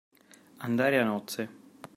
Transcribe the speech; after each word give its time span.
Andare 0.65 0.97
a 0.99 1.03
nozze. 1.03 1.49